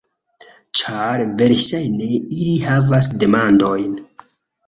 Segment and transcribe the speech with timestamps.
[0.79, 3.93] Ĉar versaĵne ili havas demandojn